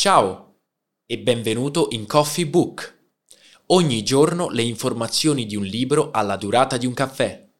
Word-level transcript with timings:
Ciao 0.00 0.60
e 1.06 1.18
benvenuto 1.18 1.88
in 1.90 2.06
Coffee 2.06 2.46
Book. 2.46 3.06
Ogni 3.66 4.04
giorno 4.04 4.48
le 4.48 4.62
informazioni 4.62 5.44
di 5.44 5.56
un 5.56 5.64
libro 5.64 6.12
alla 6.12 6.36
durata 6.36 6.76
di 6.76 6.86
un 6.86 6.94
caffè. 6.94 7.50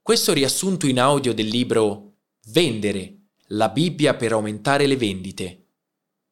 Questo 0.00 0.32
riassunto 0.32 0.86
in 0.86 1.00
audio 1.00 1.34
del 1.34 1.48
libro 1.48 2.18
Vendere, 2.52 3.30
la 3.48 3.68
Bibbia 3.68 4.14
per 4.14 4.30
aumentare 4.30 4.86
le 4.86 4.96
vendite 4.96 5.66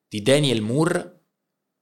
di 0.06 0.22
Daniel 0.22 0.62
Moore 0.62 1.22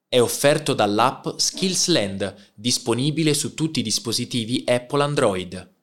è 0.08 0.18
offerto 0.18 0.72
dall'app 0.72 1.36
Skillsland, 1.36 2.52
disponibile 2.54 3.34
su 3.34 3.52
tutti 3.52 3.80
i 3.80 3.82
dispositivi 3.82 4.64
Apple 4.66 5.02
Android. 5.02 5.74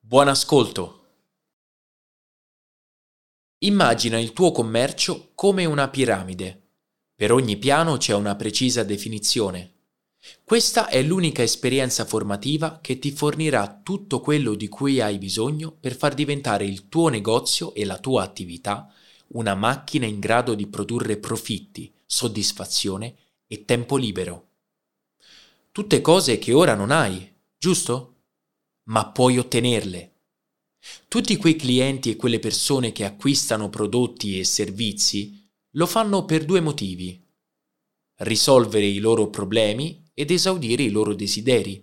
Buon 0.00 0.26
ascolto! 0.26 1.04
Immagina 3.58 4.18
il 4.18 4.32
tuo 4.32 4.50
commercio 4.50 5.30
come 5.36 5.64
una 5.66 5.88
piramide. 5.88 6.59
Per 7.20 7.32
ogni 7.32 7.58
piano 7.58 7.98
c'è 7.98 8.14
una 8.14 8.34
precisa 8.34 8.82
definizione. 8.82 9.74
Questa 10.42 10.88
è 10.88 11.02
l'unica 11.02 11.42
esperienza 11.42 12.06
formativa 12.06 12.78
che 12.80 12.98
ti 12.98 13.10
fornirà 13.10 13.78
tutto 13.84 14.20
quello 14.20 14.54
di 14.54 14.68
cui 14.68 15.02
hai 15.02 15.18
bisogno 15.18 15.70
per 15.70 15.94
far 15.94 16.14
diventare 16.14 16.64
il 16.64 16.88
tuo 16.88 17.08
negozio 17.08 17.74
e 17.74 17.84
la 17.84 17.98
tua 17.98 18.22
attività 18.22 18.90
una 19.34 19.54
macchina 19.54 20.06
in 20.06 20.18
grado 20.18 20.54
di 20.54 20.66
produrre 20.66 21.18
profitti, 21.18 21.92
soddisfazione 22.06 23.16
e 23.46 23.66
tempo 23.66 23.98
libero. 23.98 24.48
Tutte 25.72 26.00
cose 26.00 26.38
che 26.38 26.54
ora 26.54 26.74
non 26.74 26.90
hai, 26.90 27.30
giusto? 27.58 28.22
Ma 28.84 29.10
puoi 29.10 29.36
ottenerle. 29.36 30.14
Tutti 31.06 31.36
quei 31.36 31.56
clienti 31.56 32.12
e 32.12 32.16
quelle 32.16 32.38
persone 32.38 32.92
che 32.92 33.04
acquistano 33.04 33.68
prodotti 33.68 34.38
e 34.38 34.44
servizi 34.44 35.39
lo 35.74 35.86
fanno 35.86 36.24
per 36.24 36.44
due 36.44 36.60
motivi. 36.60 37.22
Risolvere 38.22 38.86
i 38.86 38.98
loro 38.98 39.30
problemi 39.30 40.04
ed 40.14 40.30
esaudire 40.30 40.82
i 40.82 40.90
loro 40.90 41.14
desideri, 41.14 41.82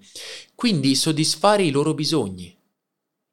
quindi 0.56 0.94
soddisfare 0.94 1.64
i 1.64 1.72
loro 1.72 1.94
bisogni. 1.94 2.54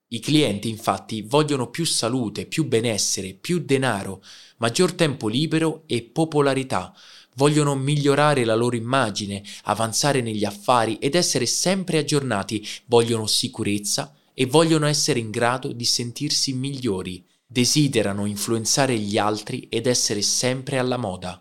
I 0.09 0.21
clienti 0.21 0.69
infatti 0.69 1.23
vogliono 1.23 1.71
più 1.71 1.85
salute, 1.85 2.47
più 2.47 2.67
benessere, 2.67 3.35
più 3.35 3.59
denaro, 3.59 4.23
maggior 4.59 4.93
tempo 4.93 5.27
libero 5.27 5.83
e 5.87 6.03
popolarità, 6.03 6.95
vogliono 7.35 7.75
migliorare 7.75 8.45
la 8.45 8.55
loro 8.55 8.77
immagine, 8.77 9.43
avanzare 9.65 10.21
negli 10.21 10.45
affari 10.45 10.99
ed 10.99 11.17
essere 11.17 11.47
sempre 11.47 11.99
aggiornati, 11.99 12.65
vogliono 12.87 13.27
sicurezza 13.27 14.15
e 14.33 14.47
vogliono 14.47 14.87
essere 14.87 15.19
in 15.19 15.31
grado 15.31 15.73
di 15.73 15.85
sentirsi 15.85 16.53
migliori 16.53 17.25
desiderano 17.47 18.27
influenzare 18.27 18.99
gli 18.99 19.19
altri 19.19 19.69
ed 19.69 19.87
essere 19.87 20.23
sempre 20.23 20.79
alla 20.79 20.97
moda. 20.97 21.39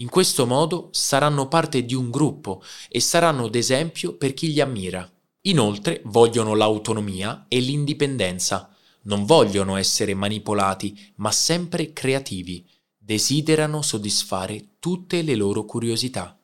In 0.00 0.08
questo 0.08 0.44
modo 0.44 0.90
saranno 0.92 1.48
parte 1.48 1.84
di 1.84 1.94
un 1.94 2.10
gruppo 2.10 2.62
e 2.88 3.00
saranno 3.00 3.48
d'esempio 3.48 4.16
per 4.16 4.34
chi 4.34 4.52
li 4.52 4.60
ammira. 4.60 5.10
Inoltre 5.42 6.02
vogliono 6.04 6.54
l'autonomia 6.54 7.46
e 7.48 7.60
l'indipendenza, 7.60 8.74
non 9.02 9.24
vogliono 9.24 9.76
essere 9.76 10.14
manipolati, 10.14 11.12
ma 11.16 11.30
sempre 11.30 11.92
creativi, 11.92 12.68
desiderano 12.98 13.80
soddisfare 13.80 14.76
tutte 14.80 15.22
le 15.22 15.36
loro 15.36 15.64
curiosità. 15.64 16.38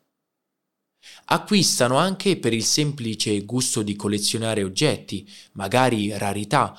Acquistano 1.26 1.96
anche 1.96 2.38
per 2.38 2.52
il 2.52 2.64
semplice 2.64 3.44
gusto 3.44 3.82
di 3.82 3.96
collezionare 3.96 4.62
oggetti, 4.62 5.28
magari 5.52 6.16
rarità, 6.16 6.78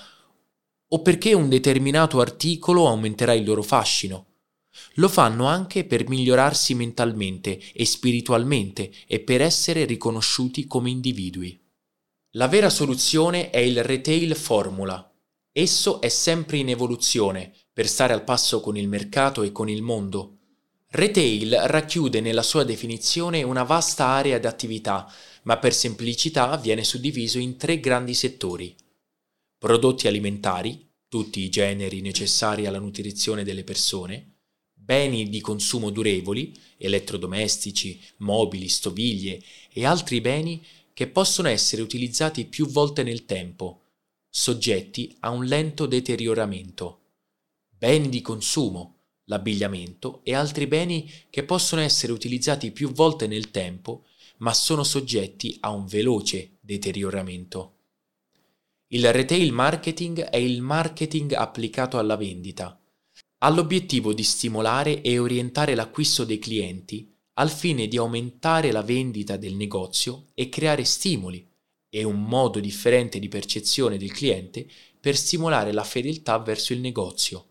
o 0.94 1.02
perché 1.02 1.34
un 1.34 1.50
determinato 1.50 2.20
articolo 2.20 2.88
aumenterà 2.88 3.34
il 3.34 3.44
loro 3.44 3.64
fascino. 3.64 4.28
Lo 4.96 5.10
fanno 5.10 5.46
anche 5.46 5.86
per 5.86 6.08
migliorarsi 6.08 6.76
mentalmente 6.76 7.60
e 7.74 7.86
spiritualmente 7.86 8.92
e 9.08 9.20
per 9.20 9.42
essere 9.42 9.86
riconosciuti 9.86 10.66
come 10.66 10.92
individui. 10.92 11.60
La 12.36 12.48
vera 12.48 12.70
soluzione 12.70 13.50
è 13.50 13.58
il 13.58 13.84
retail 13.84 14.36
formula. 14.36 15.12
Esso 15.52 16.00
è 16.00 16.10
sempre 16.10 16.58
in 16.58 16.70
evoluzione 16.70 17.52
per 17.72 17.88
stare 17.88 18.14
al 18.14 18.24
passo 18.24 18.62
con 18.62 18.78
il 18.78 18.88
mercato 18.88 19.42
e 19.42 19.52
con 19.52 19.70
il 19.70 19.82
mondo. 19.82 20.38
Retail 20.90 21.56
racchiude 21.66 22.22
nella 22.22 22.44
sua 22.44 22.64
definizione 22.64 23.42
una 23.42 23.64
vasta 23.64 24.06
area 24.06 24.38
di 24.38 24.46
attività, 24.46 25.12
ma 25.44 25.58
per 25.58 25.74
semplicità 25.74 26.56
viene 26.58 26.84
suddiviso 26.84 27.40
in 27.40 27.58
tre 27.58 27.80
grandi 27.80 28.14
settori 28.14 28.76
prodotti 29.64 30.10
alimentari, 30.10 30.93
tutti 31.14 31.42
i 31.42 31.50
generi 31.50 32.02
necessari 32.02 32.66
alla 32.66 32.80
nutrizione 32.80 33.44
delle 33.44 33.64
persone, 33.64 34.38
beni 34.74 35.30
di 35.30 35.42
consumo 35.42 35.92
durevoli, 35.92 36.60
elettrodomestici, 36.76 38.02
mobili, 38.18 38.68
stoviglie 38.68 39.40
e 39.72 39.86
altri 39.86 40.22
beni 40.22 40.66
che 40.92 41.06
possono 41.06 41.50
essere 41.50 41.84
utilizzati 41.84 42.46
più 42.46 42.66
volte 42.66 43.04
nel 43.04 43.28
tempo, 43.28 43.82
soggetti 44.28 45.16
a 45.20 45.30
un 45.30 45.46
lento 45.46 45.86
deterioramento, 45.86 47.02
beni 47.70 48.10
di 48.10 48.22
consumo, 48.22 49.02
l'abbigliamento 49.26 50.22
e 50.24 50.34
altri 50.34 50.66
beni 50.66 51.08
che 51.30 51.44
possono 51.44 51.82
essere 51.82 52.12
utilizzati 52.12 52.72
più 52.72 52.92
volte 52.92 53.28
nel 53.28 53.52
tempo, 53.52 54.08
ma 54.38 54.52
sono 54.52 54.84
soggetti 54.84 55.58
a 55.60 55.70
un 55.70 55.86
veloce 55.86 56.58
deterioramento. 56.60 57.82
Il 58.94 59.12
retail 59.12 59.52
marketing 59.52 60.22
è 60.22 60.38
il 60.38 60.62
marketing 60.62 61.34
applicato 61.34 61.98
alla 61.98 62.16
vendita. 62.16 62.80
Ha 63.40 63.50
l'obiettivo 63.50 64.14
di 64.14 64.22
stimolare 64.22 65.02
e 65.02 65.18
orientare 65.18 65.74
l'acquisto 65.74 66.24
dei 66.26 66.38
clienti 66.38 67.12
al 67.40 67.50
fine 67.50 67.88
di 67.88 67.98
aumentare 67.98 68.72
la 68.72 68.84
vendita 68.84 69.36
del 69.36 69.56
negozio 69.56 70.28
e 70.36 70.48
creare 70.50 70.84
stimoli 70.84 71.44
e 71.90 72.04
un 72.04 72.22
modo 72.22 72.60
differente 72.60 73.18
di 73.18 73.30
percezione 73.30 73.98
del 73.98 74.12
cliente 74.12 74.70
per 75.00 75.18
stimolare 75.18 75.72
la 75.72 75.84
fedeltà 75.84 76.38
verso 76.38 76.72
il 76.74 76.80
negozio. 76.80 77.48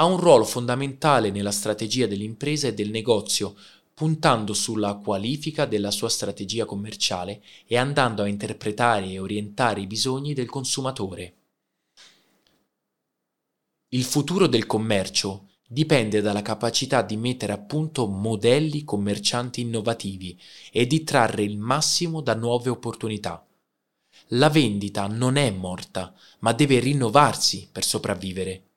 Ha 0.00 0.04
un 0.04 0.18
ruolo 0.18 0.44
fondamentale 0.44 1.30
nella 1.30 1.52
strategia 1.52 2.08
dell'impresa 2.08 2.66
e 2.66 2.74
del 2.74 2.90
negozio, 2.90 3.54
puntando 3.98 4.54
sulla 4.54 4.94
qualifica 4.94 5.66
della 5.66 5.90
sua 5.90 6.08
strategia 6.08 6.64
commerciale 6.64 7.42
e 7.66 7.76
andando 7.76 8.22
a 8.22 8.28
interpretare 8.28 9.06
e 9.08 9.18
orientare 9.18 9.80
i 9.80 9.88
bisogni 9.88 10.34
del 10.34 10.48
consumatore. 10.48 11.34
Il 13.88 14.04
futuro 14.04 14.46
del 14.46 14.66
commercio 14.66 15.48
dipende 15.66 16.20
dalla 16.20 16.42
capacità 16.42 17.02
di 17.02 17.16
mettere 17.16 17.52
a 17.52 17.58
punto 17.58 18.06
modelli 18.06 18.84
commercianti 18.84 19.62
innovativi 19.62 20.40
e 20.70 20.86
di 20.86 21.02
trarre 21.02 21.42
il 21.42 21.58
massimo 21.58 22.20
da 22.20 22.36
nuove 22.36 22.70
opportunità. 22.70 23.44
La 24.28 24.48
vendita 24.48 25.08
non 25.08 25.34
è 25.34 25.50
morta, 25.50 26.14
ma 26.38 26.52
deve 26.52 26.78
rinnovarsi 26.78 27.68
per 27.72 27.82
sopravvivere. 27.82 28.67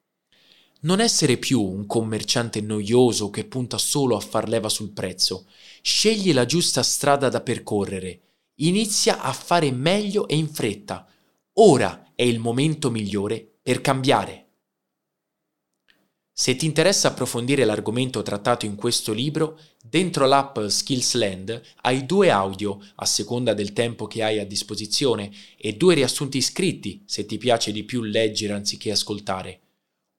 Non 0.84 1.00
essere 1.00 1.36
più 1.36 1.62
un 1.62 1.86
commerciante 1.86 2.60
noioso 2.60 3.30
che 3.30 3.44
punta 3.44 3.78
solo 3.78 4.16
a 4.16 4.20
far 4.20 4.48
leva 4.48 4.68
sul 4.68 4.90
prezzo. 4.90 5.46
Scegli 5.80 6.32
la 6.32 6.44
giusta 6.44 6.82
strada 6.82 7.28
da 7.28 7.40
percorrere. 7.40 8.20
Inizia 8.56 9.20
a 9.20 9.32
fare 9.32 9.70
meglio 9.70 10.26
e 10.26 10.34
in 10.34 10.48
fretta. 10.48 11.06
Ora 11.54 12.10
è 12.16 12.22
il 12.22 12.40
momento 12.40 12.90
migliore 12.90 13.48
per 13.62 13.80
cambiare. 13.80 14.48
Se 16.32 16.56
ti 16.56 16.66
interessa 16.66 17.08
approfondire 17.08 17.64
l'argomento 17.64 18.20
trattato 18.22 18.66
in 18.66 18.74
questo 18.74 19.12
libro, 19.12 19.60
dentro 19.84 20.26
l'app 20.26 20.58
Skillsland 20.66 21.62
hai 21.82 22.04
due 22.06 22.30
audio 22.30 22.80
a 22.96 23.06
seconda 23.06 23.54
del 23.54 23.72
tempo 23.72 24.08
che 24.08 24.24
hai 24.24 24.40
a 24.40 24.46
disposizione 24.46 25.30
e 25.56 25.74
due 25.74 25.94
riassunti 25.94 26.40
scritti 26.40 27.04
se 27.06 27.24
ti 27.24 27.38
piace 27.38 27.70
di 27.70 27.84
più 27.84 28.02
leggere 28.02 28.54
anziché 28.54 28.90
ascoltare. 28.90 29.60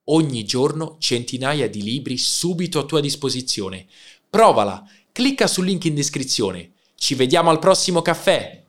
Ogni 0.05 0.43
giorno 0.43 0.97
centinaia 0.99 1.69
di 1.69 1.81
libri 1.81 2.17
subito 2.17 2.79
a 2.79 2.83
tua 2.83 2.99
disposizione. 2.99 3.85
Provala, 4.29 4.83
clicca 5.13 5.47
sul 5.47 5.65
link 5.65 5.85
in 5.85 5.95
descrizione. 5.95 6.71
Ci 6.95 7.15
vediamo 7.15 7.49
al 7.49 7.59
prossimo 7.59 8.01
caffè! 8.01 8.62